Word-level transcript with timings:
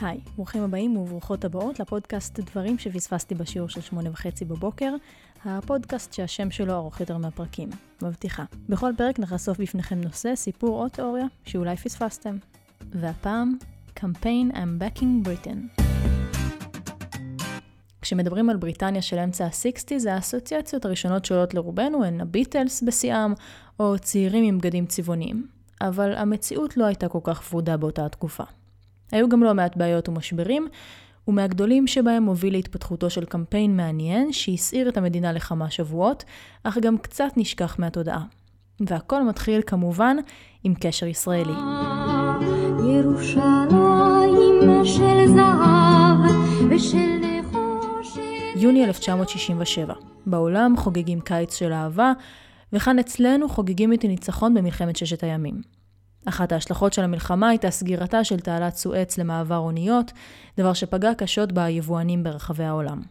היי, 0.00 0.20
ברוכים 0.36 0.62
הבאים 0.62 0.96
וברוכות 0.96 1.44
הבאות 1.44 1.80
לפודקאסט 1.80 2.40
דברים 2.40 2.78
שפספסתי 2.78 3.34
בשיעור 3.34 3.68
של 3.68 3.80
שמונה 3.80 4.10
וחצי 4.10 4.44
בבוקר, 4.44 4.94
הפודקאסט 5.44 6.12
שהשם 6.12 6.50
שלו 6.50 6.74
ארוך 6.74 7.00
יותר 7.00 7.18
מהפרקים. 7.18 7.68
מבטיחה. 8.02 8.44
בכל 8.68 8.92
פרק 8.96 9.18
נחשוף 9.18 9.60
בפניכם 9.60 10.00
נושא, 10.00 10.34
סיפור 10.34 10.82
או 10.82 10.88
תיאוריה 10.88 11.26
שאולי 11.44 11.76
פספסתם. 11.76 12.36
והפעם, 12.90 13.56
קמפיין 13.94 14.50
I'm 14.50 14.82
Backing 14.82 15.28
Britain. 15.28 15.82
כשמדברים 18.00 18.50
על 18.50 18.56
בריטניה 18.56 19.02
של 19.02 19.18
אמצע 19.18 19.44
ה-60's, 19.44 20.10
האסוציאציות 20.10 20.84
הראשונות 20.84 21.24
שעולות 21.24 21.54
לרובנו 21.54 22.04
הן 22.04 22.20
הביטלס 22.20 22.82
בשיאם, 22.82 23.32
או 23.80 23.98
צעירים 23.98 24.44
עם 24.44 24.58
בגדים 24.58 24.86
צבעוניים. 24.86 25.46
אבל 25.80 26.14
המציאות 26.16 26.76
לא 26.76 26.84
הייתה 26.84 27.08
כל 27.08 27.20
כך 27.24 27.42
ורודה 27.52 27.76
באותה 27.76 28.06
התקופה. 28.06 28.44
היו 29.12 29.28
גם 29.28 29.42
לא 29.42 29.54
מעט 29.54 29.76
בעיות 29.76 30.08
ומשברים, 30.08 30.68
ומהגדולים 31.28 31.86
שבהם 31.86 32.22
מוביל 32.22 32.52
להתפתחותו 32.52 33.10
של 33.10 33.24
קמפיין 33.24 33.76
מעניין 33.76 34.32
שהסעיר 34.32 34.88
את 34.88 34.96
המדינה 34.96 35.32
לכמה 35.32 35.70
שבועות, 35.70 36.24
אך 36.64 36.78
גם 36.78 36.98
קצת 36.98 37.30
נשכח 37.36 37.76
מהתודעה. 37.78 38.22
והכל 38.80 39.22
מתחיל 39.22 39.60
כמובן 39.66 40.16
עם 40.64 40.74
קשר 40.74 41.06
ישראלי. 41.06 41.52
ירושלים 42.94 44.84
של 44.84 45.26
זהב 45.26 46.18
ושל 46.70 47.18
יוני 48.60 48.84
1967. 48.84 49.94
בעולם 50.26 50.74
חוגגים 50.76 51.20
קיץ 51.20 51.54
של 51.54 51.72
אהבה, 51.72 52.12
וכאן 52.72 52.98
אצלנו 52.98 53.48
חוגגים 53.48 53.92
את 53.92 54.04
הניצחון 54.04 54.54
במלחמת 54.54 54.96
ששת 54.96 55.24
הימים. 55.24 55.77
אחת 56.28 56.52
ההשלכות 56.52 56.92
של 56.92 57.02
המלחמה 57.02 57.48
הייתה 57.48 57.70
סגירתה 57.70 58.24
של 58.24 58.40
תעלת 58.40 58.76
סואץ 58.76 59.18
למעבר 59.18 59.56
אוניות, 59.56 60.12
דבר 60.56 60.72
שפגע 60.72 61.14
קשות 61.14 61.52
ביבואנים 61.52 62.24
ברחבי 62.24 62.64
העולם. 62.64 63.02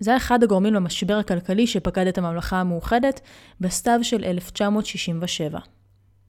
זה 0.00 0.10
היה 0.10 0.16
אחד 0.16 0.42
הגורמים 0.42 0.74
למשבר 0.74 1.16
הכלכלי 1.16 1.66
שפקד 1.66 2.06
את 2.06 2.18
הממלכה 2.18 2.60
המאוחדת 2.60 3.20
בסתיו 3.60 3.98
של 4.02 4.24
1967. 4.24 5.58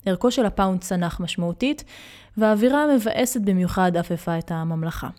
ערכו 0.05 0.31
של 0.31 0.45
הפאונד 0.45 0.81
צנח 0.81 1.19
משמעותית, 1.19 1.83
והאווירה 2.37 2.83
המבאסת 2.83 3.41
במיוחד 3.41 3.97
עפפה 3.97 4.37
את 4.37 4.51
הממלכה. 4.51 5.09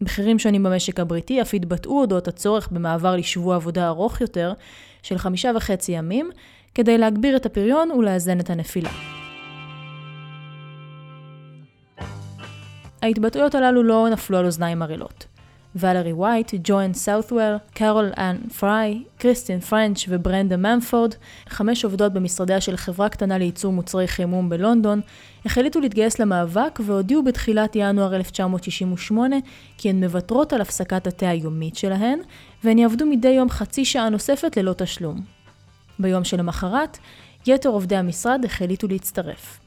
בכירים 0.00 0.38
שונים 0.38 0.62
במשק 0.62 1.00
הבריטי 1.00 1.42
אף 1.42 1.54
התבטאו 1.54 2.00
אודות 2.00 2.28
הצורך 2.28 2.68
במעבר 2.68 3.16
לשבוע 3.16 3.56
עבודה 3.56 3.88
ארוך 3.88 4.20
יותר 4.20 4.52
של 5.02 5.18
חמישה 5.18 5.50
וחצי 5.56 5.92
ימים, 5.92 6.30
כדי 6.74 6.98
להגביר 6.98 7.36
את 7.36 7.46
הפריון 7.46 7.90
ולאזן 7.90 8.40
את 8.40 8.50
הנפילה. 8.50 9.13
ההתבטאויות 13.04 13.54
הללו 13.54 13.82
לא 13.82 14.08
נפלו 14.10 14.38
על 14.38 14.46
אוזניים 14.46 14.82
ערלות. 14.82 15.26
ולרי 15.76 16.12
וייט, 16.12 16.52
ג'ואן 16.64 16.94
סאות'וול, 16.94 17.56
קרול 17.74 18.12
אנ 18.18 18.36
פריי, 18.58 19.02
קריסטין 19.18 19.60
פרנץ' 19.60 20.04
וברנדה 20.08 20.56
ממפורד, 20.56 21.14
חמש 21.48 21.84
עובדות 21.84 22.12
במשרדיה 22.12 22.60
של 22.60 22.76
חברה 22.76 23.08
קטנה 23.08 23.38
לייצור 23.38 23.72
מוצרי 23.72 24.08
חימום 24.08 24.48
בלונדון, 24.48 25.00
החליטו 25.46 25.80
להתגייס 25.80 26.18
למאבק 26.18 26.80
והודיעו 26.84 27.22
בתחילת 27.22 27.76
ינואר 27.76 28.16
1968 28.16 29.36
כי 29.78 29.90
הן 29.90 30.04
מוותרות 30.04 30.52
על 30.52 30.60
הפסקת 30.60 31.06
התה 31.06 31.28
היומית 31.28 31.76
שלהן, 31.76 32.18
והן 32.64 32.78
יעבדו 32.78 33.06
מדי 33.06 33.28
יום 33.28 33.50
חצי 33.50 33.84
שעה 33.84 34.08
נוספת 34.08 34.56
ללא 34.56 34.72
תשלום. 34.72 35.20
ביום 35.98 36.24
שלמחרת, 36.24 36.98
יתר 37.46 37.68
עובדי 37.68 37.96
המשרד 37.96 38.44
החליטו 38.44 38.88
להצטרף. 38.88 39.63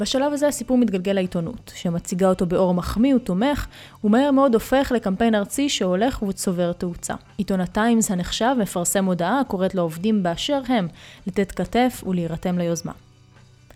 בשלב 0.00 0.32
הזה 0.32 0.48
הסיפור 0.48 0.78
מתגלגל 0.78 1.12
לעיתונות, 1.12 1.72
שמציגה 1.74 2.28
אותו 2.28 2.46
באור 2.46 2.74
מחמיא 2.74 3.14
ותומך, 3.14 3.66
ומהר 4.04 4.30
מאוד 4.30 4.54
הופך 4.54 4.92
לקמפיין 4.94 5.34
ארצי 5.34 5.68
שהולך 5.68 6.22
וצובר 6.22 6.72
תאוצה. 6.72 7.14
עיתון 7.38 7.60
הטיימס 7.60 8.10
הנחשב 8.10 8.54
מפרסם 8.58 9.04
הודעה 9.04 9.40
הקוראת 9.40 9.74
לעובדים 9.74 10.22
באשר 10.22 10.60
הם 10.68 10.88
לתת 11.26 11.52
כתף 11.52 12.04
ולהירתם 12.06 12.58
ליוזמה. 12.58 12.92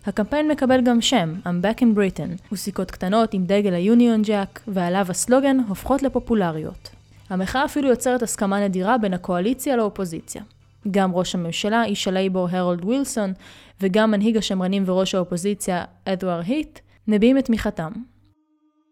הקמפיין 0.05 0.47
מקבל 0.47 0.81
גם 0.81 1.01
שם, 1.01 1.35
I'm 1.43 1.65
back 1.65 1.79
in 1.79 1.97
Britain, 1.97 2.51
וסיכות 2.51 2.91
קטנות 2.91 3.33
עם 3.33 3.45
דגל 3.45 3.73
היוניון 3.73 4.21
ג'אק, 4.21 4.59
ועליו 4.67 5.05
הסלוגן 5.09 5.57
הופכות 5.67 6.03
לפופולריות. 6.03 6.89
המחאה 7.29 7.65
אפילו 7.65 7.89
יוצרת 7.89 8.23
הסכמה 8.23 8.65
נדירה 8.65 8.97
בין 8.97 9.13
הקואליציה 9.13 9.75
לאופוזיציה. 9.75 10.41
גם 10.91 11.13
ראש 11.13 11.35
הממשלה, 11.35 11.85
איש 11.85 12.07
הלייבור 12.07 12.47
הרולד 12.51 12.85
ווילסון, 12.85 13.33
וגם 13.81 14.11
מנהיג 14.11 14.37
השמרנים 14.37 14.83
וראש 14.85 15.15
האופוזיציה, 15.15 15.83
אדואר 16.05 16.41
היט, 16.45 16.79
מביעים 17.07 17.37
את 17.37 17.45
תמיכתם. 17.45 17.91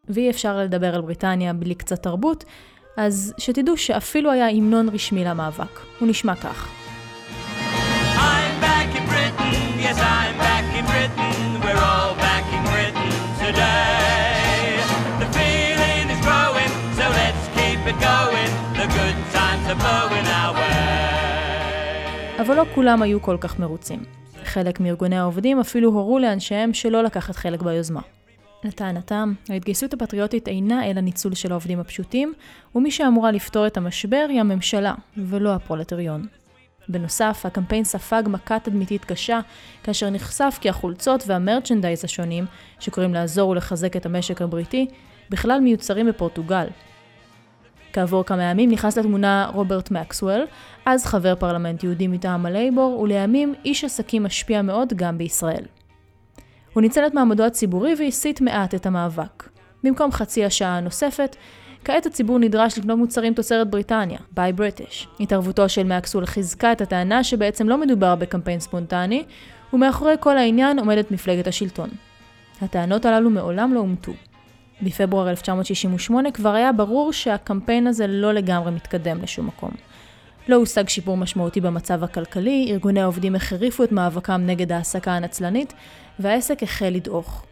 ואי 0.09 0.29
אפשר 0.29 0.57
לדבר 0.57 0.95
על 0.95 1.01
בריטניה 1.01 1.53
בלי 1.53 1.75
קצת 1.75 2.03
תרבות, 2.03 2.43
אז 2.97 3.33
שתדעו 3.37 3.77
שאפילו 3.77 4.31
היה 4.31 4.49
המנון 4.49 4.89
רשמי 4.89 5.23
למאבק. 5.23 5.79
הוא 5.99 6.07
נשמע 6.07 6.35
כך. 6.35 6.69
אבל 22.39 22.55
לא 22.55 22.65
כולם 22.75 23.01
היו 23.01 23.21
כל 23.21 23.37
כך 23.39 23.59
מרוצים. 23.59 24.03
חלק 24.43 24.79
מארגוני 24.79 25.17
העובדים 25.17 25.59
אפילו 25.59 25.89
הורו 25.89 26.19
לאנשיהם 26.19 26.73
שלא 26.73 27.03
לקחת 27.03 27.35
חלק 27.35 27.61
ביוזמה. 27.61 28.01
לטענתם, 28.63 29.33
ההתגייסות 29.49 29.93
הפטריוטית 29.93 30.47
אינה 30.47 30.89
אלא 30.89 31.01
ניצול 31.01 31.35
של 31.35 31.51
העובדים 31.51 31.79
הפשוטים, 31.79 32.33
ומי 32.75 32.91
שאמורה 32.91 33.31
לפתור 33.31 33.67
את 33.67 33.77
המשבר 33.77 34.25
היא 34.29 34.39
הממשלה, 34.39 34.93
ולא 35.17 35.53
הפרולטריון. 35.53 36.25
בנוסף, 36.89 37.41
הקמפיין 37.45 37.83
ספג 37.83 38.23
מכה 38.27 38.59
תדמיתית 38.59 39.05
קשה, 39.05 39.39
כאשר 39.83 40.09
נחשף 40.09 40.57
כי 40.61 40.69
החולצות 40.69 41.23
והמרצ'נדייז 41.27 42.05
השונים, 42.05 42.45
שקוראים 42.79 43.13
לעזור 43.13 43.49
ולחזק 43.49 43.97
את 43.97 44.05
המשק 44.05 44.41
הבריטי, 44.41 44.87
בכלל 45.29 45.59
מיוצרים 45.59 46.07
בפורטוגל, 46.07 46.67
כעבור 47.93 48.25
כמה 48.25 48.43
ימים 48.43 48.71
נכנס 48.71 48.97
לתמונה 48.97 49.49
רוברט 49.53 49.91
מקסוול, 49.91 50.41
אז 50.85 51.05
חבר 51.05 51.35
פרלמנט 51.35 51.83
יהודי 51.83 52.07
מטעם 52.07 52.45
הלייבור, 52.45 52.99
ולימים 52.99 53.53
איש 53.65 53.83
עסקים 53.83 54.23
משפיע 54.23 54.61
מאוד 54.61 54.93
גם 54.95 55.17
בישראל. 55.17 55.65
הוא 56.73 56.81
ניצל 56.81 57.07
את 57.07 57.13
מעמדו 57.13 57.43
הציבורי 57.43 57.93
והסיט 57.99 58.41
מעט 58.41 58.75
את 58.75 58.85
המאבק. 58.85 59.49
במקום 59.83 60.11
חצי 60.11 60.45
השעה 60.45 60.77
הנוספת, 60.77 61.35
כעת 61.85 62.05
הציבור 62.05 62.39
נדרש 62.39 62.77
לקנות 62.77 62.97
מוצרים 62.97 63.33
תוצרת 63.33 63.69
בריטניה, 63.69 64.19
Buy 64.31 64.53
British. 64.53 65.07
התערבותו 65.19 65.69
של 65.69 65.83
מקסוול 65.83 66.25
חיזקה 66.25 66.71
את 66.71 66.81
הטענה 66.81 67.23
שבעצם 67.23 67.69
לא 67.69 67.77
מדובר 67.77 68.15
בקמפיין 68.15 68.59
ספונטני, 68.59 69.23
ומאחורי 69.73 70.15
כל 70.19 70.37
העניין 70.37 70.79
עומדת 70.79 71.11
מפלגת 71.11 71.47
השלטון. 71.47 71.89
הטענות 72.61 73.05
הללו 73.05 73.29
מעולם 73.29 73.73
לא 73.73 73.79
אומתו. 73.79 74.11
בפברואר 74.83 75.29
1968 75.29 76.31
כבר 76.31 76.49
היה 76.49 76.71
ברור 76.71 77.13
שהקמפיין 77.13 77.87
הזה 77.87 78.07
לא 78.07 78.33
לגמרי 78.33 78.71
מתקדם 78.71 79.21
לשום 79.21 79.47
מקום. 79.47 79.71
לא 80.47 80.55
הושג 80.55 80.89
שיפור 80.89 81.17
משמעותי 81.17 81.61
במצב 81.61 82.03
הכלכלי, 82.03 82.67
ארגוני 82.71 83.01
העובדים 83.01 83.35
החריפו 83.35 83.83
את 83.83 83.91
מאבקם 83.91 84.41
נגד 84.45 84.71
ההעסקה 84.71 85.11
הנצלנית, 85.11 85.73
והעסק 86.19 86.63
החל 86.63 86.89
לדעוך. 86.89 87.45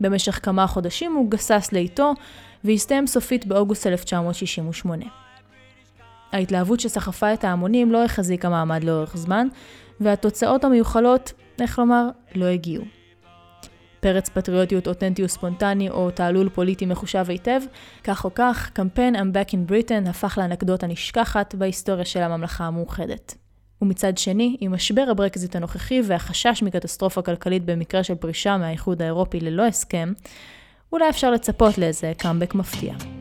במשך 0.00 0.40
כמה 0.42 0.66
חודשים 0.66 1.14
הוא 1.14 1.30
גסס 1.30 1.68
לאיטו, 1.72 2.14
והסתיים 2.64 3.06
סופית 3.06 3.46
באוגוסט 3.46 3.86
1968. 3.86 5.04
ההתלהבות 6.32 6.80
שסחפה 6.80 7.32
את 7.32 7.44
ההמונים 7.44 7.92
לא 7.92 8.04
החזיקה 8.04 8.48
מעמד 8.48 8.84
לאורך 8.84 9.16
זמן, 9.16 9.48
והתוצאות 10.00 10.64
המיוחלות, 10.64 11.32
איך 11.60 11.78
לומר, 11.78 12.08
לא 12.34 12.44
הגיעו. 12.44 12.84
פרץ 14.00 14.28
פטריוטיות 14.28 14.88
אותנטי 14.88 15.24
וספונטני 15.24 15.90
או 15.90 16.10
תעלול 16.10 16.48
פוליטי 16.48 16.86
מחושב 16.86 17.24
היטב, 17.28 17.60
כך 18.04 18.24
או 18.24 18.30
כך, 18.34 18.70
קמפיין 18.72 19.16
I'm 19.16 19.18
Backing 19.18 19.70
Britain 19.70 20.08
הפך 20.08 20.38
לאנקדוטה 20.38 20.86
נשכחת 20.86 21.54
בהיסטוריה 21.54 22.04
של 22.04 22.20
הממלכה 22.20 22.64
המאוחדת. 22.64 23.34
ומצד 23.82 24.18
שני, 24.18 24.56
עם 24.60 24.74
משבר 24.74 25.04
הברקזיט 25.10 25.56
הנוכחי 25.56 26.00
והחשש 26.04 26.62
מקטסטרופה 26.62 27.22
כלכלית 27.22 27.64
במקרה 27.64 28.02
של 28.02 28.14
פרישה 28.14 28.56
מהאיחוד 28.56 29.02
האירופי 29.02 29.40
ללא 29.40 29.66
הסכם, 29.66 30.12
אולי 30.92 31.08
אפשר 31.08 31.30
לצפות 31.30 31.78
לאיזה 31.78 32.12
קאמבק 32.18 32.54
מפתיע. 32.54 33.15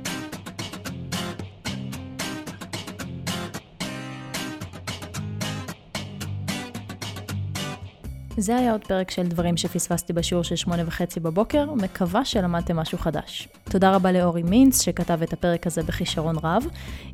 זה 8.38 8.56
היה 8.56 8.72
עוד 8.72 8.86
פרק 8.88 9.12
של 9.12 9.28
דברים 9.28 9.58
שפספסתי 9.58 10.14
בשיעור 10.14 10.44
של 10.44 10.56
שמונה 10.56 10.84
וחצי 10.86 11.20
בבוקר, 11.20 11.74
מקווה 11.74 12.26
שלמדתם 12.26 12.76
משהו 12.76 12.98
חדש. 12.98 13.48
תודה 13.64 13.96
רבה 13.96 14.12
לאורי 14.12 14.44
מינץ 14.44 14.82
שכתב 14.82 15.22
את 15.22 15.34
הפרק 15.34 15.68
הזה 15.68 15.84
בכישרון 15.84 16.36
רב. 16.44 16.66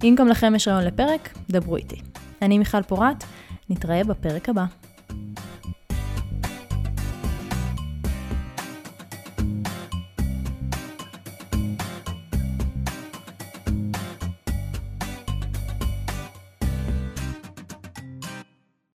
אם 0.03 0.15
גם 0.18 0.27
לכם 0.27 0.56
יש 0.56 0.68
רעיון 0.68 0.83
לפרק, 0.83 1.33
דברו 1.50 1.75
איתי. 1.75 2.01
אני 2.41 2.57
מיכל 2.57 2.83
פורת, 2.83 3.23
נתראה 3.69 4.03
בפרק 4.03 4.50
הבא. 4.50 4.65